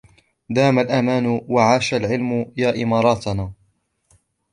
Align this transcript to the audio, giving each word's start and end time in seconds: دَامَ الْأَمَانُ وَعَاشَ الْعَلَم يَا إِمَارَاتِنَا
دَامَ 0.49 0.79
الْأَمَانُ 0.79 1.25
وَعَاشَ 1.47 1.93
الْعَلَم 1.93 2.53
يَا 2.57 2.83
إِمَارَاتِنَا 2.83 3.53